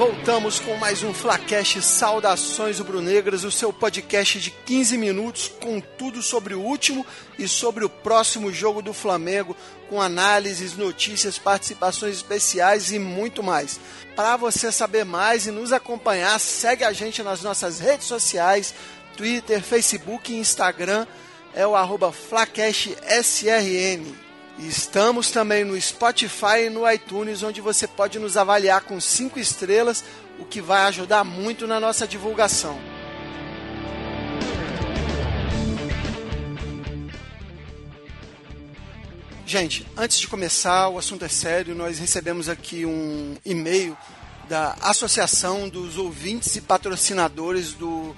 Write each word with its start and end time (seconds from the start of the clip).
voltamos 0.00 0.58
com 0.58 0.74
mais 0.78 1.02
um 1.02 1.12
Flacast 1.12 1.82
Saudações 1.82 2.78
Rubro-Negras, 2.78 3.44
o 3.44 3.52
seu 3.52 3.70
podcast 3.70 4.40
de 4.40 4.50
15 4.50 4.96
minutos 4.96 5.52
com 5.60 5.78
tudo 5.78 6.22
sobre 6.22 6.54
o 6.54 6.62
último 6.62 7.04
e 7.38 7.46
sobre 7.46 7.84
o 7.84 7.90
próximo 7.90 8.50
jogo 8.50 8.80
do 8.80 8.94
Flamengo, 8.94 9.54
com 9.90 10.00
análises, 10.00 10.74
notícias, 10.74 11.36
participações 11.36 12.16
especiais 12.16 12.90
e 12.92 12.98
muito 12.98 13.42
mais. 13.42 13.78
Para 14.16 14.38
você 14.38 14.72
saber 14.72 15.04
mais 15.04 15.46
e 15.46 15.50
nos 15.50 15.70
acompanhar, 15.70 16.40
segue 16.40 16.82
a 16.82 16.94
gente 16.94 17.22
nas 17.22 17.42
nossas 17.42 17.78
redes 17.78 18.06
sociais, 18.06 18.74
Twitter, 19.18 19.62
Facebook 19.62 20.32
e 20.32 20.38
Instagram, 20.38 21.06
é 21.54 21.66
o 21.66 21.76
arroba 21.76 22.10
FlacastSRN. 22.10 24.29
Estamos 24.62 25.30
também 25.30 25.64
no 25.64 25.80
Spotify 25.80 26.66
e 26.66 26.70
no 26.70 26.90
iTunes, 26.90 27.42
onde 27.42 27.62
você 27.62 27.86
pode 27.86 28.18
nos 28.18 28.36
avaliar 28.36 28.82
com 28.82 29.00
cinco 29.00 29.38
estrelas, 29.38 30.04
o 30.38 30.44
que 30.44 30.60
vai 30.60 30.82
ajudar 30.82 31.24
muito 31.24 31.66
na 31.66 31.80
nossa 31.80 32.06
divulgação. 32.06 32.78
Gente, 39.46 39.86
antes 39.96 40.18
de 40.18 40.28
começar, 40.28 40.88
o 40.88 40.98
assunto 40.98 41.24
é 41.24 41.28
sério. 41.28 41.74
Nós 41.74 41.98
recebemos 41.98 42.48
aqui 42.48 42.84
um 42.84 43.36
e-mail 43.44 43.96
da 44.48 44.76
Associação 44.80 45.68
dos 45.68 45.96
Ouvintes 45.96 46.54
e 46.54 46.60
Patrocinadores 46.60 47.72
do 47.72 48.14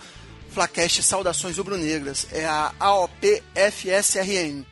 Flacast 0.51 1.03
Saudações 1.03 1.57
Rubro-Negras. 1.57 2.27
É 2.33 2.45
a 2.45 2.75
AOPFSRN 2.79 4.72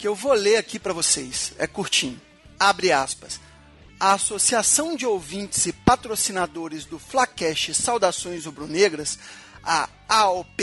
que 0.00 0.08
eu 0.08 0.14
vou 0.14 0.32
ler 0.32 0.56
aqui 0.56 0.78
para 0.78 0.94
vocês. 0.94 1.52
É 1.58 1.66
curtinho. 1.66 2.18
Abre 2.58 2.90
aspas. 2.90 3.38
A 3.98 4.14
Associação 4.14 4.96
de 4.96 5.04
Ouvintes 5.04 5.66
e 5.66 5.74
Patrocinadores 5.74 6.86
do 6.86 6.98
Flacast 6.98 7.74
Saudações 7.74 8.46
Rubro-Negras, 8.46 9.18
a 9.62 9.90
AOPFSRN, 10.08 10.56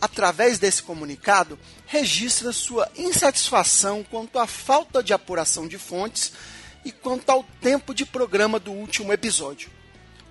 através 0.00 0.60
desse 0.60 0.80
comunicado, 0.84 1.58
registra 1.84 2.52
sua 2.52 2.88
insatisfação 2.96 4.04
quanto 4.08 4.38
à 4.38 4.46
falta 4.46 5.02
de 5.02 5.12
apuração 5.12 5.66
de 5.66 5.78
fontes 5.78 6.32
e 6.84 6.92
quanto 6.92 7.28
ao 7.28 7.42
tempo 7.60 7.92
de 7.92 8.06
programa 8.06 8.60
do 8.60 8.70
último 8.70 9.12
episódio. 9.12 9.68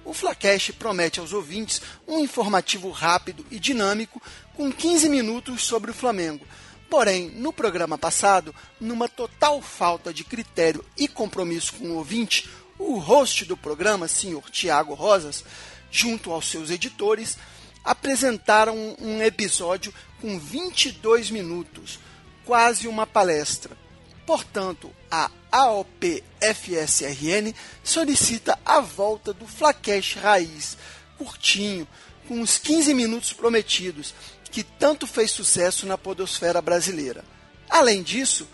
O 0.06 0.14
Flacast 0.14 0.72
promete 0.72 1.20
aos 1.20 1.34
ouvintes 1.34 1.82
um 2.08 2.20
informativo 2.20 2.90
rápido 2.90 3.46
e 3.52 3.60
dinâmico 3.60 4.22
com 4.56 4.72
15 4.72 5.10
minutos 5.10 5.64
sobre 5.64 5.92
o 5.92 5.94
Flamengo, 5.94 6.48
Porém, 6.90 7.30
no 7.30 7.52
programa 7.52 7.98
passado, 7.98 8.56
numa 8.80 9.10
total 9.10 9.62
falta 9.62 10.14
de 10.14 10.24
critério 10.24 10.86
e 10.98 11.08
compromisso 11.08 11.74
com 11.74 11.90
o 11.90 11.96
ouvinte, 11.96 12.50
o 12.80 12.98
host 12.98 13.46
do 13.46 13.58
programa, 13.58 14.08
senhor 14.08 14.50
Tiago 14.50 14.94
Rosas, 14.94 15.44
junto 15.92 16.32
aos 16.32 16.50
seus 16.50 16.70
editores, 16.70 17.38
apresentaram 17.84 18.96
um 19.00 19.22
episódio 19.22 19.94
com 20.22 20.40
22 20.40 21.32
minutos, 21.32 22.00
quase 22.46 22.88
uma 22.88 23.06
palestra. 23.06 23.78
Portanto, 24.26 24.94
a 25.10 25.32
AOPFSRN 25.52 27.54
solicita 27.84 28.58
a 28.66 28.82
volta 28.82 29.34
do 29.34 29.48
Flacash 29.48 30.16
Raiz, 30.16 30.78
curtinho, 31.18 31.88
com 32.28 32.42
os 32.42 32.58
15 32.58 32.94
minutos 32.94 33.32
prometidos, 33.32 34.14
que 34.50 34.64
tanto 34.64 35.06
fez 35.08 35.32
sucesso 35.32 35.86
na 35.86 35.98
podosfera 35.98 36.62
brasileira. 36.62 37.24
Além 37.70 38.02
disso, 38.02 38.48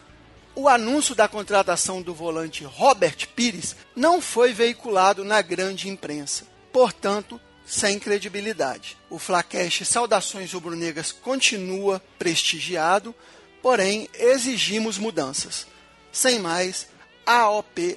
o 0.55 0.67
anúncio 0.67 1.16
da 1.16 1.27
contratação 1.27 2.02
do 2.02 2.13
volante 2.13 2.63
Robert 2.63 3.28
Pires 3.35 3.75
não 3.95 4.22
foi 4.22 4.53
veiculado 4.53 5.23
na 5.23 5.41
grande 5.41 5.90
imprensa, 5.90 6.45
portanto, 6.72 7.40
sem 7.66 7.97
credibilidade. 7.97 8.97
O 9.09 9.18
Flacash 9.18 9.81
Saudações 9.88 10.53
Rubro-Negras 10.53 11.12
continua 11.12 12.01
prestigiado, 12.19 13.16
porém 13.62 14.09
exigimos 14.13 14.97
mudanças. 14.97 15.66
Sem 16.12 16.39
mais, 16.39 16.88
AOPFSRN. 17.25 17.95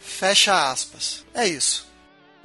Fecha 0.00 0.70
aspas. 0.70 1.24
É 1.32 1.46
isso. 1.46 1.86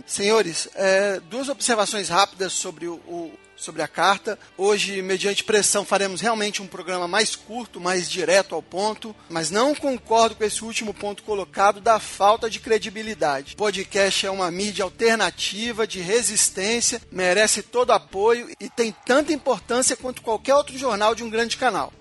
Senhores, 0.06 0.68
é, 0.76 1.20
duas 1.22 1.50
observações 1.50 2.10
rápidas 2.10 2.54
sobre 2.54 2.88
o, 2.88 2.96
o, 3.08 3.32
sobre 3.64 3.82
a 3.82 3.88
carta. 3.88 4.38
Hoje, 4.58 5.02
mediante 5.02 5.44
pressão, 5.44 5.86
faremos 5.86 6.22
realmente 6.22 6.62
um 6.62 6.68
programa 6.68 7.08
mais 7.08 7.36
curto, 7.36 7.80
mais 7.80 8.10
direto 8.10 8.54
ao 8.54 8.62
ponto, 8.62 9.16
mas 9.30 9.50
não 9.50 9.74
concordo 9.74 10.36
com 10.36 10.44
esse 10.44 10.64
último 10.64 10.94
ponto 10.94 11.24
colocado 11.24 11.80
da 11.80 12.00
falta 12.00 12.50
de 12.50 12.60
credibilidade. 12.60 13.54
O 13.54 13.58
podcast 13.58 14.26
é 14.26 14.32
uma 14.32 14.52
mídia 14.52 14.84
alternativa, 14.84 15.88
de 15.88 16.00
resistência, 16.00 17.02
merece 17.12 17.64
todo 17.64 17.92
apoio 17.92 18.50
e 18.60 18.70
tem 18.70 18.94
tanta 19.06 19.34
importância 19.34 19.96
quanto 19.96 20.22
qualquer 20.22 20.56
outro 20.56 20.78
jornal 20.78 21.16
de 21.16 21.24
um 21.24 21.30
grande 21.30 21.58
canal. 21.58 21.94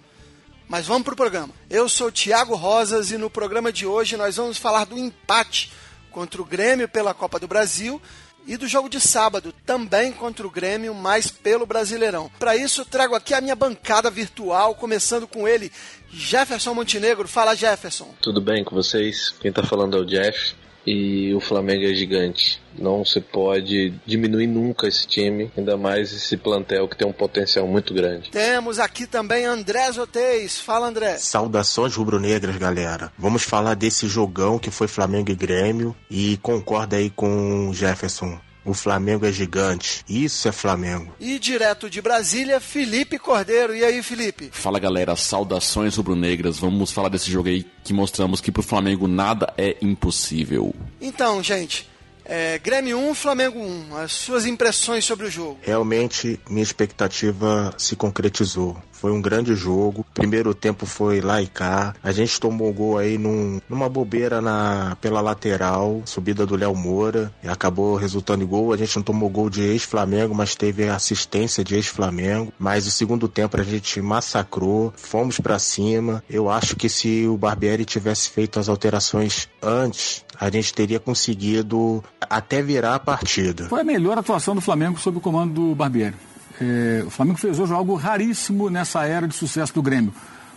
Mas 0.69 0.87
vamos 0.87 1.03
para 1.05 1.13
o 1.13 1.17
programa. 1.17 1.55
Eu 1.69 1.89
sou 1.89 2.11
Tiago 2.11 2.55
Rosas 2.55 3.11
e 3.11 3.19
no 3.19 3.29
programa 3.29 3.73
de 3.73 3.87
hoje 3.87 4.17
nós 4.17 4.37
vamos 4.37 4.59
falar 4.59 4.87
do 4.87 4.99
empate 4.99 5.71
contra 6.11 6.41
o 6.41 6.45
Grêmio 6.45 6.89
pela 6.89 7.15
Copa 7.15 7.39
do 7.39 7.47
Brasil 7.47 8.01
e 8.47 8.57
do 8.57 8.67
jogo 8.67 8.89
de 8.89 9.01
sábado, 9.01 9.55
também 9.65 10.13
contra 10.13 10.47
o 10.47 10.51
Grêmio, 10.51 10.95
mas 10.95 11.31
pelo 11.31 11.67
Brasileirão. 11.67 12.31
Para 12.39 12.57
isso, 12.57 12.85
trago 12.85 13.15
aqui 13.15 13.35
a 13.35 13.41
minha 13.41 13.57
bancada 13.57 14.11
virtual, 14.11 14.75
começando 14.75 15.27
com 15.27 15.47
ele, 15.47 15.71
Jefferson 16.11 16.75
Montenegro. 16.75 17.29
Fala, 17.29 17.55
Jefferson. 17.55 18.15
Tudo 18.21 18.41
bem 18.41 18.65
com 18.65 18.75
vocês? 18.75 19.31
Quem 19.41 19.51
está 19.51 19.63
falando 19.63 19.97
é 19.97 20.01
o 20.01 20.05
Jeff 20.05 20.55
e 20.87 21.33
o 21.35 21.41
Flamengo 21.41 21.85
é 21.85 21.95
gigante. 21.95 22.61
Não 22.79 23.05
se 23.05 23.21
pode 23.21 23.93
diminuir 24.07 24.47
nunca 24.47 24.89
esse 24.89 25.07
time, 25.07 25.51
ainda 25.57 25.77
mais 25.77 26.13
esse 26.13 26.37
plantel 26.37 26.89
que 26.89 26.97
tem 26.97 27.07
um 27.07 27.13
potencial 27.13 27.67
muito 27.67 27.93
grande. 27.93 28.31
Temos 28.31 28.79
aqui 28.79 29.07
também 29.07 29.45
André 29.45 29.93
Zotez. 29.93 30.59
Fala, 30.59 30.89
André. 30.89 31.19
Saudações 31.19 31.95
rubro-negras, 31.95 32.57
galera. 32.57 33.13
Vamos 33.19 33.43
falar 33.43 33.75
desse 33.75 34.07
jogão 34.07 34.59
que 34.59 34.71
foi 34.71 34.89
Flamengo 34.89 35.31
e 35.31 35.35
Grêmio 35.35 35.95
e 36.11 36.39
concorda 36.39 36.97
aí 36.97 37.11
com 37.11 37.69
o 37.69 37.75
Jefferson. 37.75 38.39
O 38.65 38.75
Flamengo 38.75 39.27
é 39.27 39.33
gigante. 39.33 40.05
Isso 40.09 40.49
é 40.49 40.53
Flamengo. 40.53 41.13
E 41.19 41.39
direto 41.39 41.91
de 41.91 42.01
Brasília, 42.01 42.61
Felipe 42.61 43.19
Cordeiro. 43.19 43.75
E 43.75 43.85
aí, 43.85 44.03
Felipe? 44.03 44.51
Fala 44.53 44.79
galera, 44.79 45.17
saudações 45.17 45.97
rubro-negras. 45.97 46.59
Vamos 46.59 46.93
falar 46.93 47.09
desse 47.09 47.31
jogo 47.31 47.49
aí 47.49 47.67
que 47.83 47.93
mostramos 47.93 48.41
que 48.41 48.53
pro 48.53 48.63
Flamengo 48.63 49.09
nada 49.09 49.53
é 49.59 49.77
impossível. 49.83 50.75
Então, 51.01 51.43
gente, 51.43 51.89
é, 52.35 52.59
Grêmio 52.59 52.99
1, 52.99 53.15
Flamengo 53.15 53.59
1. 53.59 53.97
As 53.99 54.13
suas 54.13 54.47
impressões 54.47 55.05
sobre 55.05 55.27
o 55.27 55.31
jogo? 55.31 55.59
Realmente, 55.61 56.41
minha 56.49 56.63
expectativa 56.63 57.75
se 57.77 57.95
concretizou. 57.95 58.75
Foi 58.91 59.11
um 59.11 59.21
grande 59.21 59.55
jogo. 59.57 60.07
Primeiro 60.15 60.55
tempo 60.55 60.87
foi 60.87 61.21
lá 61.21 61.43
e 61.43 61.47
cá. 61.49 61.93
A 62.03 62.13
gente 62.13 62.39
tomou 62.39 62.73
gol 62.73 62.97
aí 62.97 63.19
num, 63.19 63.61
numa 63.69 63.89
bobeira 63.89 64.41
na, 64.41 64.97
pela 65.01 65.21
lateral, 65.21 66.03
subida 66.07 66.47
do 66.47 66.55
Léo 66.55 66.73
Moura, 66.75 67.35
e 67.43 67.49
acabou 67.49 67.97
resultando 67.97 68.45
em 68.45 68.47
gol. 68.47 68.73
A 68.73 68.77
gente 68.77 68.95
não 68.95 69.03
tomou 69.03 69.29
gol 69.29 69.51
de 69.51 69.61
ex-Flamengo, 69.61 70.33
mas 70.33 70.55
teve 70.55 70.89
assistência 70.89 71.65
de 71.65 71.75
ex-Flamengo. 71.75 72.53
Mas 72.57 72.87
o 72.87 72.93
segundo 72.93 73.27
tempo 73.27 73.61
a 73.61 73.65
gente 73.65 74.01
massacrou, 74.01 74.95
fomos 74.97 75.41
para 75.41 75.59
cima. 75.59 76.23
Eu 76.31 76.49
acho 76.49 76.77
que 76.77 76.89
se 76.89 77.27
o 77.27 77.37
Barbieri 77.37 77.85
tivesse 77.85 78.31
feito 78.31 78.61
as 78.61 78.69
alterações 78.69 79.49
antes, 79.61 80.25
a 80.43 80.51
gente 80.51 80.75
teria 80.75 80.99
conseguido 80.99 82.03
até 82.21 82.61
virar 82.61 82.97
a 82.97 82.99
partida. 82.99 83.69
Foi 83.69 83.81
a 83.81 83.85
melhor 83.85 84.19
atuação 84.19 84.57
do 84.57 84.61
Flamengo 84.61 84.99
sob 84.99 85.19
o 85.19 85.21
comando 85.21 85.55
do 85.55 85.73
Barbieri. 85.73 86.17
É, 86.61 87.05
o 87.07 87.11
Flamengo 87.11 87.39
fez 87.39 87.61
hoje 87.61 87.73
algo 87.73 87.95
raríssimo 87.95 88.69
nessa 88.69 89.05
era 89.05 89.29
de 89.29 89.37
sucesso 89.37 89.73
do 89.73 89.81
Grêmio. 89.81 90.13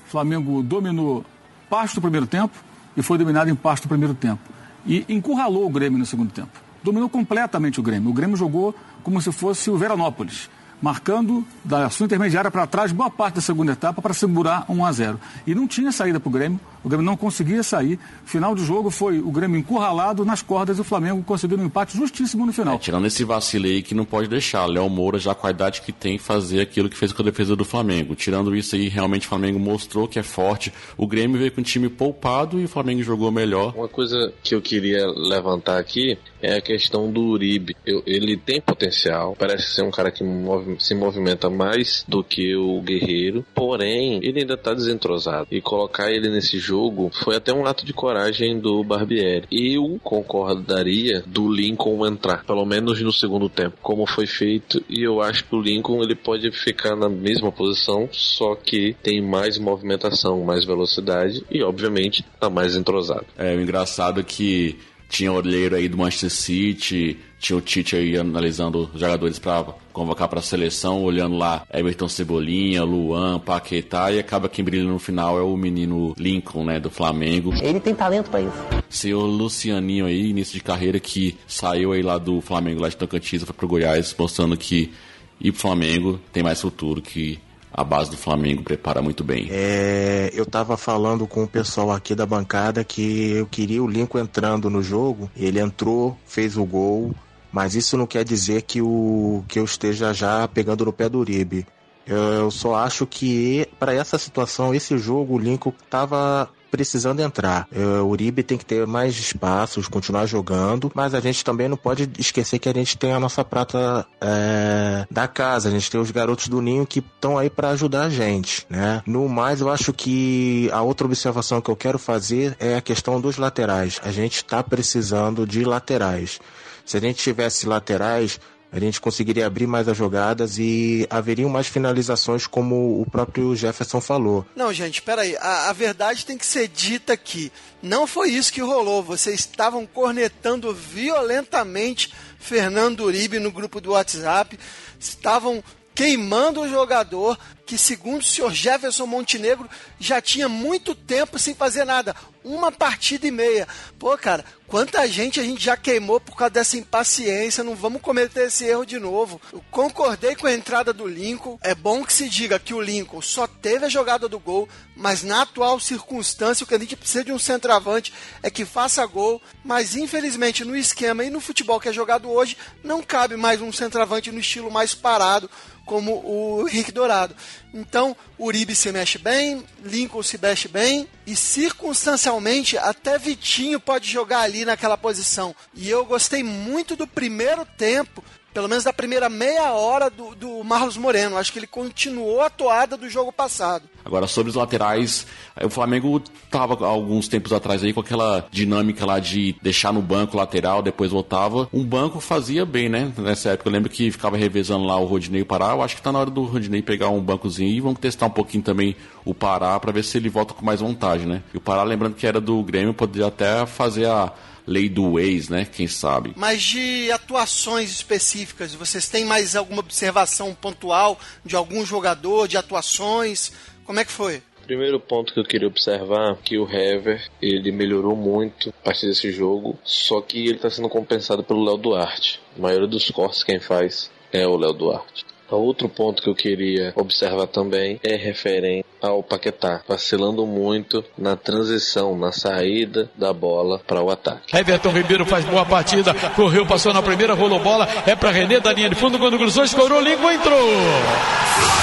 O 0.08 0.10
Flamengo 0.10 0.64
dominou 0.64 1.24
parte 1.70 1.94
do 1.94 2.02
primeiro 2.02 2.26
tempo 2.26 2.56
e 2.98 3.04
foi 3.04 3.20
dominado 3.20 3.48
em 3.48 3.54
parte 3.54 3.84
do 3.84 3.88
primeiro 3.88 4.16
tempo. 4.16 4.42
E 4.88 5.06
encurralou 5.08 5.68
o 5.68 5.70
Grêmio 5.70 6.00
no 6.00 6.06
segundo 6.06 6.32
tempo. 6.32 6.60
Dominou 6.84 7.08
completamente 7.08 7.80
o 7.80 7.84
Grêmio. 7.84 8.10
O 8.10 8.14
Grêmio 8.14 8.36
jogou 8.36 8.74
como 9.04 9.22
se 9.22 9.32
fosse 9.32 9.70
o 9.70 9.78
Veranópolis 9.78 10.50
marcando 10.82 11.46
da 11.64 11.90
sua 11.90 12.06
intermediária 12.06 12.52
para 12.52 12.68
trás 12.68 12.92
boa 12.92 13.10
parte 13.10 13.36
da 13.36 13.42
segunda 13.42 13.72
etapa 13.72 14.02
para 14.02 14.14
segurar 14.14 14.66
1 14.70 14.86
a 14.86 14.92
0. 14.92 15.20
E 15.48 15.56
não 15.56 15.68
tinha 15.68 15.92
saída 15.92 16.20
para 16.20 16.30
o 16.30 16.32
Grêmio, 16.32 16.60
o 16.84 16.90
Grêmio 16.90 17.06
não 17.06 17.18
conseguia 17.18 17.64
sair. 17.64 18.00
Final 18.26 18.54
de 18.54 18.64
jogo 18.64 18.92
foi 18.92 19.20
o 19.20 19.32
Grêmio 19.32 19.60
encurralado 19.60 20.24
nas 20.24 20.42
cordas 20.42 20.78
e 20.78 20.82
o 20.82 20.84
Flamengo 20.84 21.24
conseguiu 21.24 21.58
um 21.58 21.66
empate 21.66 21.98
justíssimo 21.98 22.46
no 22.46 22.54
final. 22.54 22.76
É, 22.76 22.78
tirando 22.78 23.08
esse 23.08 23.24
vacilo 23.24 23.66
aí 23.66 23.82
que 23.82 23.96
não 23.96 24.06
pode 24.06 24.28
deixar, 24.28 24.66
Léo 24.66 24.90
Moura 24.90 25.18
já 25.18 25.34
com 25.34 25.48
a 25.48 25.50
idade 25.50 25.82
que 25.82 25.92
tem 25.92 26.18
fazer 26.18 26.62
aquilo 26.62 26.90
que 26.90 26.98
fez 26.98 27.12
com 27.12 27.22
a 27.22 27.26
defesa 27.26 27.56
do 27.56 27.66
Flamengo. 27.66 28.16
Tirando 28.16 28.56
isso 28.56 28.76
aí, 28.76 28.88
realmente 28.88 29.26
o 29.26 29.30
Flamengo 29.30 29.60
mostrou 29.60 30.08
que 30.08 30.20
é 30.20 30.24
forte. 30.24 30.72
O 30.98 31.08
Grêmio 31.08 31.40
veio 31.40 31.52
com 31.52 31.62
o 31.62 31.64
time 31.64 31.90
poupado 31.90 32.60
e 32.60 32.66
o 32.66 32.68
Flamengo 32.68 33.02
jogou 33.02 33.32
melhor. 33.32 33.74
Uma 33.76 33.88
coisa 33.88 34.32
que 34.44 34.54
eu 34.54 34.62
queria 34.62 35.08
levantar 35.08 35.80
aqui 35.80 36.18
é 36.42 36.58
a 36.58 36.62
questão 36.62 37.12
do 37.12 37.22
Uribe. 37.22 37.76
Eu, 37.86 38.04
ele 38.06 38.38
tem 38.38 38.62
potencial, 38.62 39.36
parece 39.38 39.74
ser 39.74 39.84
um 39.84 39.92
cara 39.92 40.12
que 40.12 40.24
move 40.24 40.65
se 40.80 40.94
movimenta 40.94 41.50
mais 41.50 42.06
do 42.08 42.24
que 42.24 42.56
o 42.56 42.82
Guerreiro, 42.82 43.46
porém, 43.54 44.20
ele 44.24 44.42
ainda 44.42 44.58
tá 44.58 44.74
desentrosado. 44.74 45.48
E 45.52 45.62
colocar 45.62 46.12
ele 46.12 46.30
nesse 46.30 46.58
jogo 46.60 47.12
foi 47.14 47.36
até 47.36 47.54
um 47.54 47.66
ato 47.66 47.86
de 47.86 47.94
coragem 47.94 48.60
do 48.60 48.84
Barbieri. 48.84 49.48
Eu 49.52 50.00
concordaria 50.04 51.24
do 51.26 51.52
Lincoln 51.52 52.06
entrar, 52.06 52.44
pelo 52.46 52.66
menos 52.66 53.02
no 53.02 53.12
segundo 53.12 53.50
tempo, 53.50 53.78
como 53.82 54.06
foi 54.06 54.28
feito, 54.28 54.84
e 54.90 55.04
eu 55.04 55.22
acho 55.22 55.46
que 55.46 55.56
o 55.56 55.62
Lincoln 55.62 56.02
ele 56.02 56.16
pode 56.16 56.52
ficar 56.52 56.96
na 56.96 57.10
mesma 57.10 57.52
posição, 57.52 58.10
só 58.12 58.56
que 58.56 58.96
tem 59.02 59.22
mais 59.22 59.58
movimentação, 59.58 60.44
mais 60.44 60.66
velocidade 60.66 61.44
e, 61.50 61.64
obviamente, 61.64 62.26
tá 62.40 62.50
mais 62.50 62.76
entrosado. 62.76 63.26
É, 63.38 63.56
o 63.56 63.62
engraçado 63.62 64.20
é 64.20 64.24
que 64.24 64.78
tinha 65.10 65.32
o 65.32 65.36
olheiro 65.36 65.76
aí 65.76 65.88
do 65.88 65.98
Manchester 65.98 66.32
City, 66.32 67.18
tinha 67.40 67.58
o 67.58 67.62
Tite 67.62 67.96
aí 67.96 68.18
analisando 68.18 68.90
os 68.94 69.00
jogadores 69.00 69.38
para 69.38 69.64
convocar 69.94 70.28
para 70.28 70.40
a 70.40 70.44
seleção, 70.44 71.04
olhando 71.04 71.38
lá 71.38 71.66
Everton 71.72 72.10
Cebolinha, 72.10 72.84
Luan, 72.84 73.40
Paquetá 73.40 74.12
e 74.12 74.20
acaba 74.20 74.50
quem 74.50 74.66
brilha 74.66 74.84
no 74.84 75.00
final 75.00 75.38
é 75.38 75.44
o 75.44 75.56
menino 75.56 76.14
Lincoln, 76.18 76.66
né, 76.66 76.80
do 76.80 76.90
Flamengo. 76.90 77.54
Ele 77.62 77.80
tem 77.80 77.94
talento 77.94 78.30
para 78.30 78.42
isso. 78.42 78.58
Senhor 78.90 79.26
Lucianinho 79.26 80.06
aí, 80.06 80.30
início 80.30 80.54
de 80.54 80.64
carreira 80.64 81.00
que 81.00 81.38
saiu 81.48 81.92
aí 81.92 82.02
lá 82.02 82.18
do 82.18 82.42
Flamengo, 82.42 82.82
lá 82.82 82.90
de 82.90 82.98
Tocantins, 82.98 83.44
foi 83.44 83.54
pro 83.54 83.68
Goiás, 83.68 84.16
mostrando 84.18 84.58
que 84.58 84.92
ir 85.40 85.52
pro 85.52 85.62
Flamengo 85.62 86.20
tem 86.34 86.42
mais 86.42 86.62
futuro 86.62 87.02
que 87.02 87.40
a 87.76 87.84
base 87.84 88.10
do 88.10 88.16
Flamengo 88.16 88.64
prepara 88.64 89.02
muito 89.02 89.22
bem. 89.22 89.48
É, 89.52 90.32
eu 90.34 90.46
tava 90.46 90.78
falando 90.78 91.28
com 91.28 91.44
o 91.44 91.48
pessoal 91.48 91.92
aqui 91.92 92.16
da 92.16 92.26
bancada 92.26 92.86
que 92.86 93.32
eu 93.32 93.46
queria 93.46 93.84
o 93.84 93.88
Lincoln 93.88 94.20
entrando 94.20 94.70
no 94.70 94.82
jogo. 94.82 95.30
Ele 95.36 95.60
entrou, 95.60 96.18
fez 96.26 96.56
o 96.56 96.64
gol, 96.64 97.14
mas 97.52 97.76
isso 97.76 97.98
não 97.98 98.08
quer 98.08 98.24
dizer 98.24 98.62
que, 98.62 98.82
o, 98.82 99.44
que 99.50 99.60
eu 99.60 99.66
esteja 99.66 100.14
já 100.14 100.48
pegando 100.48 100.86
no 100.86 100.94
pé 100.94 101.10
do 101.10 101.20
Uribe. 101.20 101.68
Eu 102.08 102.50
só 102.50 102.76
acho 102.76 103.06
que 103.06 103.68
para 103.78 103.94
essa 103.94 104.18
situação, 104.18 104.74
esse 104.74 104.98
jogo, 104.98 105.34
o 105.36 105.40
Lincoln 105.40 105.74
tava 105.90 106.50
precisando 106.76 107.22
entrar. 107.22 107.68
É, 107.72 108.02
o 108.02 108.08
Uribe 108.08 108.44
tem 108.44 108.58
que 108.58 108.66
ter 108.66 108.86
mais 108.86 109.18
espaços, 109.18 109.88
continuar 109.88 110.26
jogando, 110.26 110.92
mas 110.94 111.14
a 111.14 111.22
gente 111.22 111.42
também 111.42 111.70
não 111.70 111.78
pode 111.78 112.10
esquecer 112.20 112.60
que 112.60 112.68
a 112.68 112.74
gente 112.74 112.98
tem 112.98 113.14
a 113.14 113.20
nossa 113.20 113.46
prata 113.46 114.06
é, 114.20 115.08
da 115.10 115.26
casa, 115.26 115.70
a 115.70 115.72
gente 115.72 115.90
tem 115.90 116.02
os 116.02 116.12
garotos 116.12 116.50
do 116.50 116.62
Ninho 116.62 116.86
que 116.86 117.00
estão 117.00 117.38
aí 117.38 117.50
para 117.50 117.70
ajudar 117.70 118.04
a 118.04 118.10
gente, 118.10 118.68
né? 118.70 119.02
No 119.06 119.30
mais, 119.30 119.62
eu 119.62 119.70
acho 119.70 119.94
que 119.94 120.70
a 120.74 120.82
outra 120.82 121.08
observação 121.08 121.62
que 121.62 121.72
eu 121.72 121.78
quero 121.78 121.98
fazer 121.98 122.58
é 122.60 122.76
a 122.76 122.82
questão 122.82 123.22
dos 123.22 123.38
laterais. 123.38 124.02
A 124.04 124.12
gente 124.12 124.36
está 124.36 124.62
precisando 124.62 125.48
de 125.48 125.64
laterais. 125.64 126.42
Se 126.86 126.98
a 126.98 127.00
gente 127.00 127.24
tivesse 127.24 127.66
laterais, 127.66 128.38
a 128.76 128.80
gente 128.80 129.00
conseguiria 129.00 129.48
abrir 129.48 129.68
mais 129.68 129.88
as 129.88 129.96
jogadas 129.96 130.58
e 130.58 131.08
haveriam 131.10 131.50
mais 131.50 131.68
finalizações, 131.68 132.46
como 132.46 133.02
o 133.02 133.10
próprio 133.10 133.56
Jefferson 133.56 134.02
falou. 134.02 134.46
Não, 134.54 134.74
gente, 134.74 135.02
peraí. 135.02 135.36
A, 135.38 135.70
a 135.70 135.74
verdade 135.74 136.26
tem 136.26 136.38
que 136.38 136.46
ser 136.46 136.68
dita 136.68 137.14
aqui. 137.14 137.52
Não 137.82 138.06
foi 138.06 138.32
isso 138.32 138.52
que 138.52 138.60
rolou. 138.60 139.02
Vocês 139.02 139.40
estavam 139.40 139.86
cornetando 139.86 140.74
violentamente 140.74 142.14
Fernando 142.38 143.06
Uribe 143.06 143.40
no 143.40 143.50
grupo 143.50 143.80
do 143.80 143.92
WhatsApp. 143.92 144.60
Estavam 145.00 145.64
queimando 145.94 146.60
o 146.60 146.68
jogador 146.68 147.40
que, 147.66 147.78
segundo 147.78 148.22
o 148.22 148.26
senhor 148.26 148.54
Jefferson 148.54 149.08
Montenegro, 149.08 149.70
já 150.00 150.22
tinha 150.22 150.48
muito 150.48 150.94
tempo 150.94 151.40
sem 151.40 151.56
fazer 151.56 151.84
nada. 151.84 152.16
Uma 152.44 152.72
partida 152.72 153.26
e 153.26 153.32
meia. 153.32 153.68
Pô, 153.98 154.16
cara, 154.16 154.46
quanta 154.68 155.08
gente 155.08 155.40
a 155.40 155.44
gente 155.44 155.64
já 155.64 155.76
queimou 155.76 156.20
por 156.20 156.36
causa 156.36 156.52
dessa 156.52 156.78
impaciência. 156.78 157.64
Não 157.64 157.76
vamos 157.76 158.04
cometer 158.04 158.48
esse 158.48 158.66
erro 158.66 158.86
de 158.86 159.00
novo. 159.00 159.42
Eu 159.52 159.64
concordei 159.72 160.36
com 160.36 160.46
a 160.46 160.54
entrada 160.54 160.94
do 160.94 161.08
Lincoln. 161.08 161.58
É 161.64 161.74
bom 161.74 162.04
que 162.06 162.14
se 162.14 162.30
diga 162.30 162.60
que 162.60 162.74
o 162.74 162.82
Lincoln 162.82 163.20
só 163.20 163.48
teve 163.48 163.88
a 163.88 163.90
jogada 163.90 164.30
do 164.30 164.40
gol, 164.40 164.70
mas 164.96 165.24
na 165.24 165.42
atual 165.42 165.80
circunstância, 165.80 166.64
o 166.64 166.68
que 166.68 166.76
a 166.76 166.80
gente 166.80 166.96
precisa 166.96 167.24
de 167.24 167.32
um 167.32 167.40
centroavante 167.40 168.14
é 168.44 168.52
que 168.52 168.64
faça 168.64 169.04
gol. 169.08 169.42
Mas 169.64 169.96
infelizmente, 169.96 170.64
no 170.64 170.78
esquema 170.78 171.24
e 171.24 171.32
no 171.32 171.42
futebol 171.42 171.80
que 171.80 171.90
é 171.90 171.94
jogado 171.94 172.30
hoje, 172.30 172.56
não 172.84 173.02
cabe 173.02 173.36
mais 173.36 173.60
um 173.60 173.72
centroavante 173.72 174.32
no 174.32 174.40
estilo 174.40 174.70
mais 174.70 174.94
parado 174.94 175.50
como 175.86 176.22
o 176.26 176.68
Henrique 176.68 176.92
Dourado. 176.92 177.36
Então, 177.74 178.16
Uribe 178.40 178.76
se 178.76 178.92
mexe 178.92 179.18
bem, 179.18 179.64
Lincoln 179.84 180.24
se 180.24 180.38
mexe 180.38 180.68
bem 180.68 181.08
e 181.26 181.36
circunstancialmente 181.36 182.78
até 182.78 183.18
Vitinho 183.18 183.80
pode 183.80 184.10
jogar 184.10 184.42
ali 184.42 184.66
naquela 184.66 184.98
posição. 184.98 185.56
E 185.74 185.90
eu 185.90 186.06
gostei 186.06 186.44
muito 186.44 186.96
do 186.96 187.08
primeiro 187.08 187.66
tempo 187.78 188.24
pelo 188.54 188.70
menos 188.70 188.86
da 188.86 188.94
primeira 188.94 189.28
meia 189.28 189.74
hora 189.74 190.10
do, 190.10 190.34
do 190.34 190.64
Marlos 190.64 190.96
Moreno. 190.96 191.38
Acho 191.38 191.52
que 191.52 191.60
ele 191.60 191.68
continuou 191.68 192.42
a 192.42 192.50
toada 192.50 192.96
do 192.96 193.10
jogo 193.10 193.30
passado. 193.30 193.84
Agora, 194.06 194.28
sobre 194.28 194.52
os 194.52 194.56
laterais, 194.56 195.26
o 195.64 195.70
Flamengo 195.70 196.22
estava 196.44 196.86
alguns 196.86 197.28
tempos 197.28 197.52
atrás 197.52 197.84
aí 197.84 197.92
com 197.92 198.02
aquela 198.02 198.48
dinâmica 198.52 199.04
lá 199.04 199.20
de 199.20 199.56
deixar 199.64 199.92
no 199.92 200.02
banco 200.02 200.38
lateral, 200.38 200.84
depois 200.84 201.10
voltava. 201.10 201.68
Um 201.74 201.84
banco 201.84 202.20
fazia 202.20 202.66
bem, 202.66 202.88
né? 202.88 203.12
Nessa 203.18 203.50
época 203.50 203.68
eu 203.68 203.74
lembro 203.74 203.90
que 203.90 204.12
ficava 204.12 204.38
revezando 204.38 204.86
lá 204.86 204.96
o 204.98 205.06
Rodinei 205.06 205.40
e 205.40 205.44
o 205.44 205.46
Pará. 205.46 205.72
Eu 205.72 205.82
acho 205.82 205.96
que 205.96 206.02
tá 206.04 206.12
na 206.12 206.20
hora 206.20 206.30
do 206.30 206.44
Rodinei 206.44 206.84
pegar 206.84 207.10
um 207.10 207.20
bancozinho 207.20 207.70
e 207.70 207.82
vamos 207.82 208.00
testar 208.00 208.28
um 208.28 208.32
pouquinho 208.32 208.64
também 208.64 208.96
o 209.26 209.34
Pará 209.34 209.80
para 209.80 209.92
ver 209.92 210.04
se 210.04 210.18
ele 210.18 210.30
volta 210.30 210.54
com 210.54 210.64
mais 210.64 210.82
vontade, 210.82 211.26
né? 211.26 211.42
E 211.52 211.58
o 211.58 211.62
Pará, 211.62 211.82
lembrando 211.82 212.14
que 212.16 212.28
era 212.28 212.40
do 212.40 212.62
Grêmio, 212.62 212.94
poderia 212.94 213.28
até 213.28 213.66
fazer 213.66 214.06
a 214.06 214.32
lei 214.68 214.90
do 214.90 215.20
ex, 215.20 215.50
né? 215.50 215.66
Quem 215.66 215.88
sabe. 215.88 216.34
Mas 216.36 216.62
de 216.62 217.12
atuações 217.12 217.92
específicas, 217.92 218.74
vocês 218.74 219.08
têm 219.08 219.26
mais 219.26 219.56
alguma 219.56 219.80
observação 219.80 220.54
pontual 220.54 221.20
de 221.44 221.56
algum 221.56 221.86
jogador, 221.86 222.48
de 222.48 222.58
atuações? 222.58 223.52
Como 223.86 224.00
é 224.00 224.06
que 224.06 224.12
foi? 224.12 224.42
Primeiro 224.66 225.00
ponto 225.00 225.32
que 225.32 225.40
eu 225.40 225.44
queria 225.44 225.68
observar 225.68 226.36
que 226.44 226.58
o 226.58 226.68
Hever 226.68 227.24
ele 227.40 227.72
melhorou 227.72 228.16
muito 228.16 228.70
a 228.70 228.86
partir 228.86 229.06
desse 229.06 229.32
jogo, 229.32 229.78
só 229.84 230.20
que 230.22 230.40
ele 230.40 230.56
está 230.56 230.72
sendo 230.72 230.90
compensado 230.90 231.44
pelo 231.44 231.64
Léo 231.64 231.78
Duarte. 231.78 232.42
A 232.58 232.62
maioria 232.62 232.88
dos 232.88 233.10
cortes 233.12 233.44
quem 233.44 233.60
faz 233.60 234.10
é 234.34 234.48
o 234.48 234.58
Léo 234.58 234.74
Duarte. 234.74 235.24
Outro 235.52 235.88
ponto 235.88 236.24
que 236.24 236.30
eu 236.30 236.34
queria 236.34 236.92
observar 236.96 237.46
também 237.46 238.00
é 238.04 238.16
referente 238.16 238.88
ao 239.00 239.22
Paquetá, 239.22 239.84
vacilando 239.88 240.46
muito 240.48 241.06
na 241.16 241.36
transição, 241.36 242.18
na 242.18 242.32
saída 242.32 243.10
da 243.16 243.32
bola 243.32 243.80
para 243.86 244.02
o 244.02 244.10
ataque. 244.10 244.58
Everton 244.58 244.90
Ribeiro 244.90 245.26
faz 245.26 245.46
boa 245.46 245.64
partida, 245.64 246.16
correu, 246.36 246.66
passou 246.66 246.92
na 246.92 247.04
primeira, 247.04 247.36
rolou 247.36 247.60
bola, 247.60 247.88
é 248.08 248.16
para 248.16 248.32
René 248.32 248.60
da 248.60 248.74
linha 248.74 248.90
de 248.90 248.96
fundo, 248.96 249.20
quando 249.20 249.38
cruzou, 249.38 249.64
escorou, 249.64 250.02
língua, 250.02 250.34
entrou! 250.34 250.60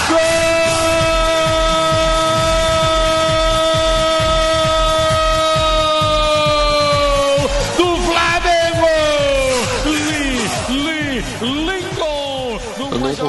Gol! 0.09 0.42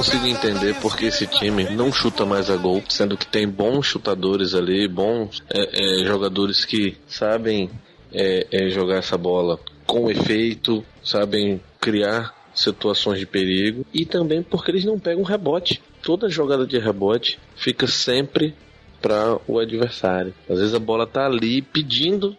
Consigo 0.03 0.27
entender 0.27 0.75
porque 0.81 1.05
esse 1.05 1.25
time 1.25 1.63
não 1.69 1.89
chuta 1.89 2.25
mais 2.25 2.50
a 2.50 2.57
gol, 2.57 2.83
sendo 2.89 3.15
que 3.15 3.25
tem 3.25 3.48
bons 3.48 3.86
chutadores 3.86 4.53
ali, 4.53 4.86
bons 4.86 5.41
é, 5.50 6.01
é, 6.01 6.05
jogadores 6.05 6.65
que 6.65 6.98
sabem 7.07 7.69
é, 8.12 8.45
é 8.51 8.69
jogar 8.69 8.98
essa 8.98 9.17
bola 9.17 9.57
com 9.86 10.12
efeito, 10.12 10.83
sabem 11.01 11.62
criar 11.79 12.36
situações 12.53 13.17
de 13.19 13.25
perigo 13.25 13.86
e 13.93 14.05
também 14.05 14.43
porque 14.43 14.72
eles 14.72 14.83
não 14.83 15.00
pegam 15.00 15.24
rebote. 15.24 15.81
Toda 16.01 16.27
jogada 16.27 16.67
de 16.67 16.77
rebote 16.77 17.39
fica 17.55 17.88
sempre 17.88 18.53
para 19.01 19.39
o 19.48 19.57
adversário. 19.57 20.33
Às 20.50 20.60
vezes 20.60 20.75
a 20.75 20.79
bola 20.79 21.07
tá 21.07 21.27
ali 21.27 21.62
pedindo 21.62 22.36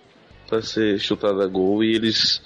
para 0.47 0.61
ser 0.61 0.99
chutada 0.99 1.43
a 1.43 1.47
gol 1.47 1.83
e 1.83 1.95
eles 1.95 2.43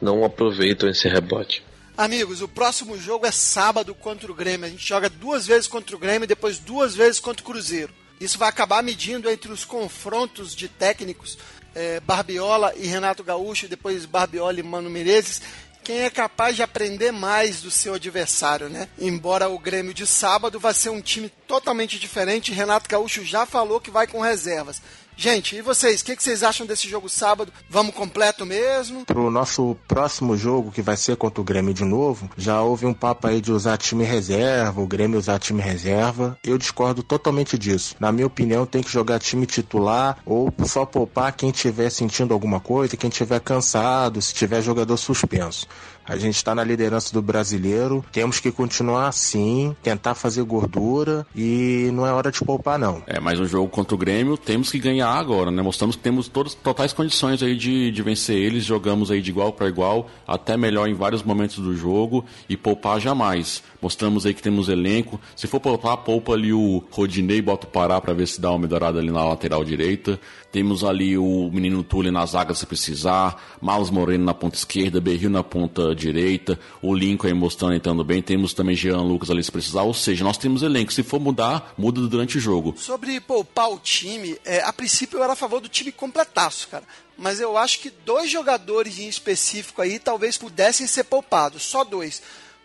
não 0.00 0.24
aproveitam 0.24 0.88
esse 0.88 1.06
rebote. 1.06 1.62
Amigos, 1.96 2.42
o 2.42 2.48
próximo 2.48 2.98
jogo 2.98 3.24
é 3.24 3.30
sábado 3.30 3.94
contra 3.94 4.30
o 4.30 4.34
Grêmio. 4.34 4.66
A 4.66 4.68
gente 4.68 4.84
joga 4.84 5.08
duas 5.08 5.46
vezes 5.46 5.68
contra 5.68 5.94
o 5.94 5.98
Grêmio 5.98 6.24
e 6.24 6.26
depois 6.26 6.58
duas 6.58 6.92
vezes 6.96 7.20
contra 7.20 7.40
o 7.40 7.46
Cruzeiro. 7.46 7.94
Isso 8.20 8.36
vai 8.36 8.48
acabar 8.48 8.82
medindo 8.82 9.30
entre 9.30 9.52
os 9.52 9.64
confrontos 9.64 10.56
de 10.56 10.68
técnicos 10.68 11.38
é, 11.72 12.00
Barbiola 12.00 12.72
e 12.76 12.86
Renato 12.86 13.22
Gaúcho, 13.22 13.68
depois 13.68 14.06
Barbiola 14.06 14.58
e 14.58 14.62
Mano 14.62 14.90
Menezes, 14.90 15.40
quem 15.84 16.00
é 16.00 16.10
capaz 16.10 16.56
de 16.56 16.62
aprender 16.62 17.12
mais 17.12 17.60
do 17.60 17.70
seu 17.70 17.94
adversário, 17.94 18.68
né? 18.68 18.88
Embora 18.98 19.48
o 19.48 19.58
Grêmio 19.58 19.92
de 19.92 20.06
sábado 20.06 20.58
vai 20.58 20.72
ser 20.72 20.88
um 20.88 21.00
time 21.00 21.28
totalmente 21.46 21.98
diferente, 21.98 22.52
Renato 22.52 22.88
Gaúcho 22.88 23.22
já 23.24 23.44
falou 23.44 23.80
que 23.80 23.90
vai 23.90 24.06
com 24.06 24.20
reservas. 24.20 24.80
Gente, 25.16 25.56
e 25.56 25.62
vocês? 25.62 26.00
O 26.00 26.04
que, 26.04 26.16
que, 26.16 26.22
vocês 26.22 26.42
acham 26.42 26.66
desse 26.66 26.88
jogo 26.88 27.08
sábado? 27.08 27.52
Vamos 27.70 27.94
completo 27.94 28.44
mesmo? 28.44 29.06
Pro 29.06 29.30
nosso 29.30 29.76
próximo 29.86 30.36
jogo, 30.36 30.72
que 30.72 30.82
vai 30.82 30.96
ser 30.96 31.16
contra 31.16 31.40
o 31.40 31.44
Grêmio 31.44 31.72
de 31.72 31.84
novo, 31.84 32.28
já 32.36 32.60
houve 32.60 32.84
um 32.84 32.92
papo 32.92 33.28
aí 33.28 33.40
de 33.40 33.52
usar 33.52 33.76
time 33.76 34.04
reserva, 34.04 34.80
o 34.80 34.86
Grêmio 34.86 35.18
usar 35.18 35.38
time 35.38 35.62
reserva. 35.62 36.36
Eu 36.44 36.58
discordo 36.58 37.02
totalmente 37.02 37.56
disso. 37.56 37.94
Na 38.00 38.10
minha 38.10 38.26
opinião, 38.26 38.66
tem 38.66 38.82
que 38.82 38.90
jogar 38.90 39.20
time 39.20 39.46
titular 39.46 40.18
ou 40.26 40.52
só 40.66 40.84
poupar 40.84 41.32
quem 41.32 41.50
tiver 41.50 41.90
sentindo 41.90 42.34
alguma 42.34 42.58
coisa, 42.58 42.96
quem 42.96 43.10
tiver 43.10 43.40
cansado, 43.40 44.20
se 44.20 44.34
tiver 44.34 44.62
jogador 44.62 44.96
suspenso. 44.96 45.66
A 46.06 46.16
gente 46.16 46.36
está 46.36 46.54
na 46.54 46.62
liderança 46.62 47.12
do 47.12 47.22
brasileiro, 47.22 48.04
temos 48.12 48.38
que 48.38 48.52
continuar 48.52 49.08
assim, 49.08 49.74
tentar 49.82 50.14
fazer 50.14 50.42
gordura 50.42 51.26
e 51.34 51.90
não 51.92 52.06
é 52.06 52.12
hora 52.12 52.30
de 52.30 52.40
poupar, 52.44 52.78
não. 52.78 53.02
É, 53.06 53.18
mais 53.18 53.40
um 53.40 53.46
jogo 53.46 53.68
contra 53.68 53.94
o 53.94 53.98
Grêmio, 53.98 54.36
temos 54.36 54.70
que 54.70 54.78
ganhar 54.78 55.08
agora, 55.08 55.50
né? 55.50 55.62
Mostramos 55.62 55.96
que 55.96 56.02
temos 56.02 56.28
todas 56.28 56.54
totais 56.54 56.92
condições 56.92 57.42
aí 57.42 57.56
de, 57.56 57.90
de 57.90 58.02
vencer 58.02 58.36
eles, 58.36 58.64
jogamos 58.64 59.10
aí 59.10 59.22
de 59.22 59.30
igual 59.30 59.52
para 59.52 59.66
igual, 59.66 60.10
até 60.26 60.56
melhor 60.56 60.88
em 60.88 60.94
vários 60.94 61.22
momentos 61.22 61.58
do 61.58 61.74
jogo 61.74 62.24
e 62.48 62.56
poupar 62.56 63.00
jamais. 63.00 63.62
Mostramos 63.80 64.26
aí 64.26 64.34
que 64.34 64.42
temos 64.42 64.68
elenco. 64.68 65.20
Se 65.34 65.46
for 65.46 65.60
poupar, 65.60 65.96
poupa 65.98 66.32
ali 66.32 66.52
o 66.52 66.82
Rodinei, 66.90 67.40
bota 67.40 67.66
o 67.66 67.70
Pará 67.70 68.00
para 68.00 68.12
ver 68.12 68.26
se 68.26 68.40
dá 68.40 68.50
uma 68.50 68.58
melhorada 68.58 68.98
ali 68.98 69.10
na 69.10 69.24
lateral 69.24 69.64
direita. 69.64 70.20
Temos 70.54 70.84
ali 70.84 71.18
o 71.18 71.50
menino 71.52 71.82
Túlio 71.82 72.12
na 72.12 72.24
zaga 72.24 72.54
se 72.54 72.64
precisar, 72.64 73.56
Marlos 73.60 73.90
Moreno 73.90 74.24
na 74.24 74.32
ponta 74.32 74.54
esquerda, 74.54 75.00
Berril 75.00 75.28
na 75.28 75.42
ponta 75.42 75.92
direita, 75.96 76.56
o 76.80 76.94
Lincoln 76.94 77.26
aí 77.26 77.34
mostrando 77.34 77.74
entrando 77.74 78.04
bem. 78.04 78.22
Temos 78.22 78.54
também 78.54 78.76
Jean 78.76 79.00
Lucas 79.00 79.32
ali 79.32 79.42
se 79.42 79.50
precisar. 79.50 79.82
Ou 79.82 79.92
seja, 79.92 80.22
nós 80.22 80.38
temos 80.38 80.62
elenco. 80.62 80.92
Se 80.92 81.02
for 81.02 81.18
mudar, 81.18 81.74
muda 81.76 82.00
durante 82.02 82.38
o 82.38 82.40
jogo. 82.40 82.72
Sobre 82.76 83.20
poupar 83.20 83.68
o 83.68 83.80
time, 83.80 84.38
é, 84.44 84.62
a 84.62 84.72
princípio 84.72 85.18
eu 85.18 85.24
era 85.24 85.32
a 85.32 85.36
favor 85.36 85.60
do 85.60 85.68
time 85.68 85.90
completaço, 85.90 86.68
cara 86.68 86.84
mas 87.16 87.40
eu 87.40 87.56
acho 87.56 87.78
que 87.78 87.90
dois 88.04 88.28
jogadores 88.28 88.98
em 88.98 89.08
específico 89.08 89.80
aí 89.80 90.00
talvez 90.00 90.36
pudessem 90.36 90.84
ser 90.84 91.04
poupados, 91.04 91.62
só 91.62 91.84
dois. 91.84 92.20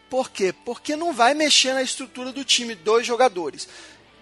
Por 0.10 0.32
quê? 0.32 0.52
Porque 0.66 0.96
não 0.96 1.14
vai 1.14 1.36
mexer 1.36 1.74
na 1.74 1.84
estrutura 1.84 2.32
do 2.32 2.44
time 2.44 2.74
dois 2.74 3.06
jogadores. 3.06 3.68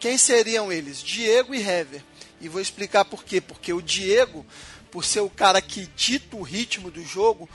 Quem 0.02 0.18
seriam 0.18 0.70
eles? 0.70 1.02
Diego 1.02 1.56
e 1.56 1.60
Hever. 1.60 2.04
E 2.40 2.48
vou 2.48 2.62
explicar 2.62 3.06
por 3.06 3.24
quê. 3.24 3.42
Porque 3.42 3.74
o 3.74 3.82
Diego, 3.82 4.46
por 4.92 5.04
ser 5.04 5.22
o 5.22 5.30
cara 5.30 5.62
que 5.62 5.88
dita 5.96 6.36
o 6.36 6.42
ritmo 6.42 6.92
do 6.92 7.04
jogo 7.04 7.50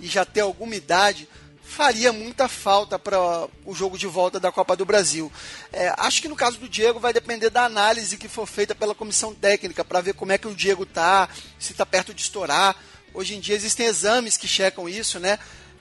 e 0.00 0.06
já 0.06 0.24
ter 0.24 0.40
alguma 0.40 0.74
idade, 0.74 1.28
faria 1.62 2.12
muita 2.12 2.48
falta 2.48 2.98
para 2.98 3.18
o 3.64 3.74
jogo 3.74 3.96
de 3.96 4.06
volta 4.06 4.38
da 4.38 4.52
Copa 4.52 4.76
do 4.76 4.84
Brasil. 4.84 5.32
É, 5.72 5.94
acho 5.96 6.20
que 6.20 6.28
no 6.28 6.36
caso 6.36 6.58
do 6.58 6.68
Diego 6.68 7.00
vai 7.00 7.12
depender 7.12 7.48
da 7.48 7.64
análise 7.64 8.18
que 8.18 8.28
for 8.28 8.46
feita 8.46 8.74
pela 8.74 8.94
comissão 8.94 9.34
técnica 9.34 9.84
para 9.84 10.00
ver 10.00 10.14
como 10.14 10.32
é 10.32 10.38
que 10.38 10.48
o 10.48 10.54
Diego 10.54 10.84
tá, 10.84 11.28
se 11.58 11.72
está 11.72 11.86
perto 11.86 12.12
de 12.12 12.20
estourar. 12.20 12.76
Hoje 13.14 13.34
em 13.36 13.40
dia 13.40 13.54
existem 13.54 13.86
exames 13.86 14.36
que 14.36 14.46
checam 14.48 14.88
isso, 14.88 15.18
né? 15.18 15.38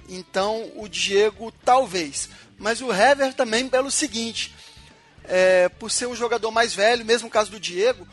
Então 0.07 0.71
o 0.75 0.87
Diego 0.87 1.51
talvez. 1.65 2.29
Mas 2.57 2.81
o 2.81 2.93
Hever 2.93 3.33
também 3.33 3.67
pelo 3.67 3.89
seguinte, 3.89 4.53
é, 5.25 5.67
por 5.67 5.89
ser 5.89 6.07
um 6.07 6.15
jogador 6.15 6.51
mais 6.51 6.73
velho, 6.73 7.03
mesmo 7.03 7.29
caso 7.29 7.51
do 7.51 7.59
Diego, 7.59 8.07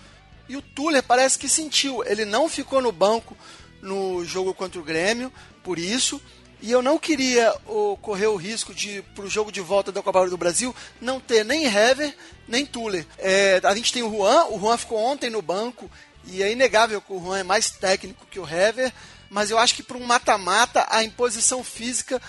e 0.49 0.57
o 0.57 0.63
Tuller 0.63 1.03
parece 1.03 1.39
que 1.39 1.49
sentiu. 1.49 2.05
Ele 2.05 2.25
não 2.25 2.49
ficou 2.49 2.81
no 2.81 2.93
banco 2.93 3.37
no 3.83 4.25
jogo 4.25 4.55
contra 4.55 4.81
o 4.81 4.85
Grêmio, 4.85 5.33
por 5.63 5.79
isso. 5.79 6.21
E 6.61 6.73
eu 6.73 6.83
não 6.83 6.99
queria 6.99 7.55
correr 8.03 8.27
o 8.27 8.35
risco 8.35 8.75
de, 8.75 9.03
para 9.15 9.25
o 9.25 9.31
jogo 9.31 9.53
de 9.53 9.61
volta 9.61 9.93
da 9.93 10.03
Copa 10.03 10.29
do 10.29 10.37
Brasil, 10.37 10.75
não 11.01 11.21
ter 11.21 11.45
nem 11.45 11.67
Hever, 11.67 12.17
nem 12.49 12.67
Tuller. 12.67 13.07
É, 13.19 13.61
a 13.63 13.75
gente 13.77 13.93
tem 13.93 14.03
o 14.03 14.11
Juan, 14.11 14.47
o 14.47 14.59
Juan 14.59 14.77
ficou 14.77 14.99
ontem 14.99 15.31
no 15.31 15.41
banco, 15.41 15.89
e 16.25 16.43
é 16.43 16.51
inegável 16.51 17.01
que 17.01 17.13
o 17.13 17.23
Juan 17.23 17.39
é 17.39 17.43
mais 17.45 17.71
técnico 17.71 18.27
que 18.29 18.41
o 18.41 18.49
Hever 18.49 18.93
mas 19.31 19.51
eu 19.51 19.59
acho 19.59 19.75
que 19.75 19.83
para 19.83 19.97
um 19.97 20.05
mata-mata 20.05 20.87
a 20.89 21.05
imposição 21.05 21.63
física 21.63 22.21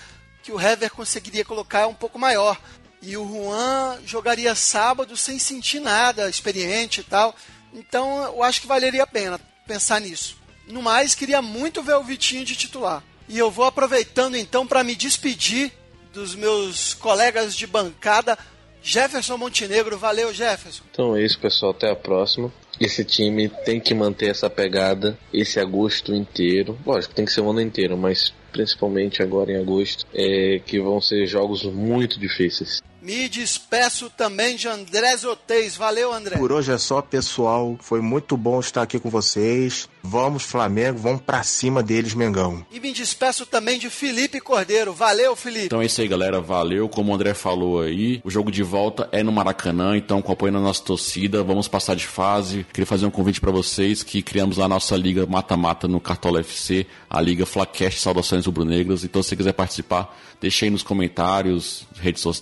que 0.44 0.52
o 0.52 0.60
Hever 0.60 0.92
conseguiria 0.92 1.46
colocar 1.46 1.82
é 1.82 1.86
um 1.86 1.94
pouco 1.94 2.20
maior. 2.20 2.60
E 3.02 3.16
o 3.16 3.26
Juan 3.26 4.00
jogaria 4.06 4.54
sábado 4.56 5.16
sem 5.16 5.40
sentir 5.40 5.80
nada, 5.80 6.30
experiente 6.30 7.02
e 7.02 7.04
tal. 7.04 7.34
Então 7.74 8.24
eu 8.24 8.44
acho 8.44 8.62
que 8.62 8.68
valeria 8.68 9.04
a 9.04 9.08
pena 9.08 9.40
pensar 9.68 10.02
nisso. 10.02 10.38
No 10.68 10.82
mais, 10.82 11.16
queria 11.16 11.42
muito 11.42 11.82
ver 11.82 11.96
o 11.96 12.04
Vitinho 12.04 12.46
de 12.46 12.56
titular. 12.56 13.04
E 13.28 13.38
eu 13.38 13.50
vou 13.52 13.66
aproveitando 13.66 14.36
então 14.36 14.66
para 14.66 14.84
me 14.84 14.96
despedir 14.96 15.72
dos 16.14 16.36
meus 16.36 16.94
colegas 16.94 17.56
de 17.56 17.68
bancada. 17.68 18.38
Jefferson 18.82 19.38
Montenegro, 19.38 19.98
valeu 19.98 20.34
Jefferson. 20.34 20.84
Então 20.92 21.16
é 21.16 21.24
isso, 21.24 21.40
pessoal. 21.40 21.72
Até 21.72 21.92
a 21.92 21.96
próxima. 21.96 22.52
Esse 22.80 23.04
time 23.04 23.50
tem 23.50 23.80
que 23.80 23.94
manter 23.94 24.30
essa 24.30 24.50
pegada 24.50 25.18
esse 25.34 25.60
agosto 25.60 26.14
inteiro. 26.14 26.78
Lógico, 26.86 27.14
tem 27.14 27.26
que 27.26 27.32
ser 27.32 27.42
o 27.42 27.50
ano 27.50 27.62
inteiro, 27.62 27.98
mas 27.98 28.34
principalmente 28.52 29.22
agora 29.22 29.52
em 29.52 29.58
agosto, 29.58 30.06
é, 30.14 30.60
que 30.66 30.80
vão 30.80 31.00
ser 31.02 31.26
jogos 31.28 31.64
muito 31.64 32.20
difíceis. 32.20 32.82
Me 33.02 33.30
despeço 33.30 34.10
também 34.10 34.56
de 34.56 34.68
André 34.68 35.16
Zotez. 35.16 35.76
Valeu, 35.78 36.12
André. 36.12 36.38
Por 36.38 36.52
hoje 36.52 36.72
é 36.72 36.78
só, 36.78 37.02
pessoal. 37.02 37.78
Foi 37.80 38.02
muito 38.02 38.36
bom 38.36 38.60
estar 38.60 38.82
aqui 38.82 39.00
com 39.00 39.10
vocês. 39.10 39.88
Vamos, 40.04 40.44
Flamengo, 40.44 40.98
vamos 40.98 41.22
pra 41.22 41.44
cima 41.44 41.84
deles, 41.84 42.14
Mengão. 42.14 42.66
E 42.72 42.80
me 42.80 42.92
despeço 42.92 43.46
também 43.46 43.78
de 43.78 43.90
Felipe 43.90 44.40
Cordeiro. 44.40 44.94
Valeu, 44.94 45.36
Felipe. 45.36 45.66
Então 45.66 45.82
é 45.82 45.86
isso 45.86 46.02
aí, 46.02 46.08
galera. 46.08 46.40
Valeu. 46.42 46.88
Como 46.90 47.12
o 47.12 47.16
André 47.16 47.34
falou 47.34 47.82
aí, 47.82 48.22
o 48.24 48.30
jogo 48.30 48.52
de 48.52 48.64
volta 48.64 49.08
é 49.12 49.22
no 49.22 49.32
Maracanã, 49.32 49.98
então 49.98 50.22
com 50.22 50.32
apoio 50.32 50.54
na 50.54 50.60
nossa 50.60 50.84
torcida, 50.84 51.44
vamos 51.44 51.68
passar 51.68 51.96
de 51.96 52.08
fase. 52.08 52.66
Queria 52.72 52.86
fazer 52.86 53.06
um 53.06 53.12
convite 53.12 53.42
para 53.42 53.52
vocês 53.52 54.02
que 54.04 54.22
criamos 54.22 54.58
lá 54.58 54.66
a 54.66 54.70
nossa 54.70 54.96
liga 54.96 55.26
mata-mata 55.26 55.88
no 55.88 56.00
Cartola 56.00 56.40
FC, 56.40 56.88
a 57.10 57.20
liga 57.22 57.46
Flacast 57.46 58.00
Saudações 58.00 58.46
Rubro-Negras. 58.46 59.04
Então 59.04 59.22
se 59.22 59.30
você 59.30 59.36
quiser 59.36 59.54
participar, 59.54 60.18
deixa 60.40 60.66
aí 60.66 60.72
nos 60.72 60.84
comentários, 60.84 61.88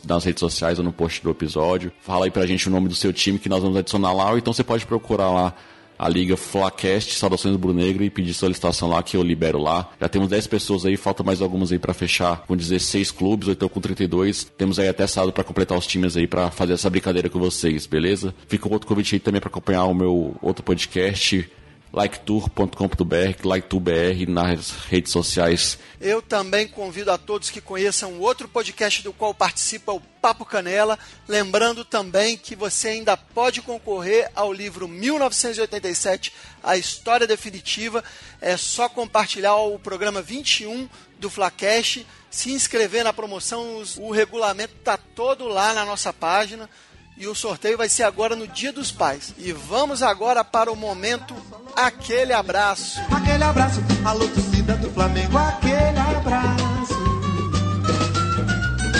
nas 0.07 0.23
redes 0.23 0.39
sociais 0.39 0.77
ou 0.77 0.85
no 0.85 0.93
post 0.93 1.23
do 1.23 1.31
episódio. 1.31 1.91
Fala 2.01 2.25
aí 2.25 2.31
pra 2.31 2.45
gente 2.45 2.67
o 2.67 2.71
nome 2.71 2.87
do 2.87 2.95
seu 2.95 3.11
time 3.11 3.39
que 3.39 3.49
nós 3.49 3.61
vamos 3.61 3.77
adicionar 3.77 4.13
lá, 4.13 4.31
ou 4.31 4.37
então 4.37 4.53
você 4.53 4.63
pode 4.63 4.85
procurar 4.85 5.31
lá 5.31 5.53
a 5.97 6.07
Liga 6.09 6.37
Flacast, 6.37 7.15
Saudações 7.15 7.53
do 7.53 7.59
Brunegro 7.59 8.03
e 8.03 8.09
pedir 8.09 8.33
solicitação 8.33 8.89
lá 8.89 9.01
que 9.01 9.17
eu 9.17 9.23
libero 9.23 9.59
lá. 9.59 9.89
Já 9.99 10.07
temos 10.07 10.29
10 10.29 10.47
pessoas 10.47 10.85
aí, 10.85 10.97
falta 10.97 11.23
mais 11.23 11.41
algumas 11.41 11.71
aí 11.71 11.79
para 11.79 11.93
fechar 11.93 12.43
com 12.47 12.55
16 12.55 13.11
clubes, 13.11 13.47
ou 13.47 13.53
então 13.53 13.69
com 13.69 13.79
32. 13.79 14.45
Temos 14.57 14.79
aí 14.79 14.87
até 14.87 15.07
sábado 15.07 15.33
para 15.33 15.43
completar 15.43 15.77
os 15.77 15.87
times 15.87 16.15
aí 16.15 16.27
para 16.27 16.51
fazer 16.51 16.73
essa 16.73 16.89
brincadeira 16.89 17.29
com 17.29 17.39
vocês, 17.39 17.85
beleza? 17.85 18.33
Fica 18.47 18.67
um 18.67 18.71
outro 18.71 18.87
convite 18.87 19.15
aí 19.15 19.19
também 19.19 19.41
para 19.41 19.49
acompanhar 19.49 19.85
o 19.85 19.93
meu 19.93 20.35
outro 20.41 20.63
podcast 20.63 21.49
liketour.com.br, 21.93 23.47
liketourbr 23.47 24.27
nas 24.27 24.71
redes 24.71 25.11
sociais. 25.11 25.77
Eu 25.99 26.21
também 26.21 26.67
convido 26.67 27.11
a 27.11 27.17
todos 27.17 27.49
que 27.49 27.61
conheçam 27.61 28.19
outro 28.19 28.47
podcast 28.47 29.01
do 29.03 29.13
qual 29.13 29.33
participa 29.33 29.91
o 29.91 29.99
Papo 29.99 30.45
Canela, 30.45 30.99
lembrando 31.27 31.85
também 31.85 32.37
que 32.37 32.55
você 32.55 32.89
ainda 32.89 33.15
pode 33.15 33.61
concorrer 33.61 34.29
ao 34.35 34.51
livro 34.51 34.87
1987, 34.87 36.33
A 36.61 36.77
História 36.77 37.25
Definitiva. 37.25 38.03
É 38.41 38.57
só 38.57 38.89
compartilhar 38.89 39.55
o 39.55 39.79
programa 39.79 40.21
21 40.21 40.89
do 41.17 41.29
Flacast, 41.29 42.05
se 42.29 42.51
inscrever 42.51 43.03
na 43.03 43.13
promoção, 43.13 43.81
o 43.97 44.11
regulamento 44.11 44.75
está 44.77 44.97
todo 44.97 45.47
lá 45.47 45.73
na 45.73 45.85
nossa 45.85 46.13
página 46.13 46.69
e 47.17 47.27
o 47.27 47.35
sorteio 47.35 47.77
vai 47.77 47.89
ser 47.89 48.03
agora 48.03 48.35
no 48.35 48.47
Dia 48.47 48.71
dos 48.71 48.91
Pais. 48.91 49.33
E 49.37 49.51
vamos 49.51 50.03
agora 50.03 50.43
para 50.43 50.71
o 50.71 50.75
momento 50.75 51.35
Aquele 51.75 52.33
Abraço. 52.33 52.99
Aquele 53.11 53.43
abraço, 53.43 53.81
alô 54.05 54.27
torcida 54.27 54.75
do 54.77 54.89
Flamengo, 54.91 55.37
aquele 55.37 55.99
abraço. 55.99 56.76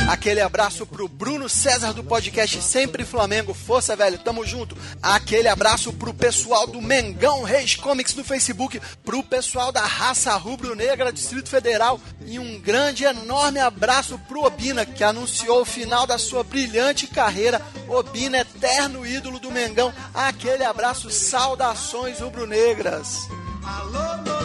Aquele 0.08 0.40
abraço 0.40 0.86
pro 0.86 1.06
Bruno 1.06 1.50
César 1.50 1.92
do 1.92 2.02
podcast 2.02 2.62
Sempre 2.62 3.04
Flamengo. 3.04 3.54
Força, 3.54 3.94
velho, 3.94 4.18
tamo 4.18 4.46
junto. 4.46 4.78
Aquele 5.04 5.50
abraço 5.50 5.92
pro 5.92 6.14
pessoal 6.14 6.66
do 6.66 6.82
Mengão 6.82 7.44
Reis 7.44 7.76
Comics 7.76 8.16
no 8.16 8.24
Facebook, 8.24 8.82
pro 9.04 9.22
pessoal 9.22 9.70
da 9.70 9.82
Raça 9.82 10.34
Rubro 10.36 10.76
Negra 10.76 11.12
Distrito 11.12 11.50
Federal 11.50 12.00
e 12.26 12.40
um 12.40 12.58
grande, 12.58 13.04
enorme 13.04 13.60
abraço 13.60 14.18
pro 14.30 14.46
Obina, 14.46 14.86
que 14.86 15.04
anunciou 15.04 15.62
o 15.62 15.66
final 15.66 16.08
da 16.08 16.18
sua 16.18 16.42
brilhante 16.42 17.06
carreira. 17.06 17.62
Obina, 17.90 18.38
eterno 18.38 19.06
ídolo 19.06 19.40
do 19.40 19.52
Mengão. 19.52 19.94
Aquele 20.14 20.64
abraço, 20.64 21.12
saudações 21.12 22.22
rubro-negras. 22.22 23.28
Alô, 23.62 24.37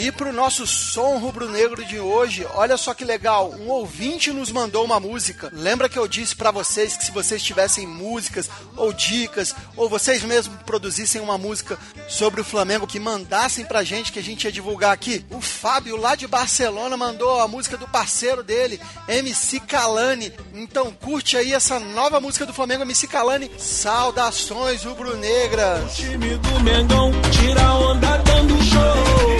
E 0.00 0.12
pro 0.12 0.32
nosso 0.32 0.64
som 0.64 1.18
rubro-negro 1.18 1.84
de 1.84 1.98
hoje, 1.98 2.46
olha 2.54 2.76
só 2.76 2.94
que 2.94 3.04
legal, 3.04 3.52
um 3.58 3.68
ouvinte 3.68 4.30
nos 4.30 4.52
mandou 4.52 4.84
uma 4.84 5.00
música. 5.00 5.50
Lembra 5.52 5.88
que 5.88 5.98
eu 5.98 6.06
disse 6.06 6.36
para 6.36 6.52
vocês 6.52 6.96
que 6.96 7.04
se 7.04 7.10
vocês 7.10 7.42
tivessem 7.42 7.84
músicas 7.84 8.48
ou 8.76 8.92
dicas, 8.92 9.52
ou 9.76 9.88
vocês 9.88 10.22
mesmos 10.22 10.56
produzissem 10.62 11.20
uma 11.20 11.36
música 11.36 11.76
sobre 12.06 12.40
o 12.40 12.44
Flamengo 12.44 12.86
que 12.86 13.00
mandassem 13.00 13.64
pra 13.64 13.82
gente 13.82 14.12
que 14.12 14.20
a 14.20 14.22
gente 14.22 14.44
ia 14.44 14.52
divulgar 14.52 14.92
aqui? 14.92 15.26
O 15.30 15.40
Fábio 15.40 15.96
lá 15.96 16.14
de 16.14 16.28
Barcelona 16.28 16.96
mandou 16.96 17.40
a 17.40 17.48
música 17.48 17.76
do 17.76 17.88
parceiro 17.88 18.44
dele, 18.44 18.80
MC 19.08 19.58
Calani. 19.58 20.32
Então 20.54 20.92
curte 20.92 21.36
aí 21.36 21.52
essa 21.52 21.80
nova 21.80 22.20
música 22.20 22.46
do 22.46 22.54
Flamengo, 22.54 22.82
MC 22.82 23.08
Calani. 23.08 23.50
Saudações 23.58 24.84
rubro-negras. 24.84 25.96
time 25.96 26.36
do 26.36 26.60
Mengão 26.60 27.10
tira 27.32 27.72
onda 27.74 28.16
dando 28.18 28.62
show. 28.62 29.37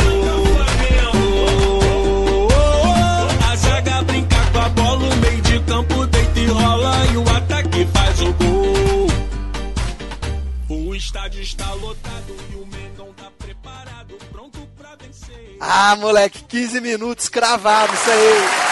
Ah, 15.70 15.94
moleque, 15.96 16.42
15 16.44 16.80
minutos 16.80 17.28
cravado, 17.28 17.92
isso 17.92 18.10
aí. 18.10 18.67